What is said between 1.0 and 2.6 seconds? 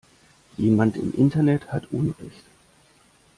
Internet hat unrecht.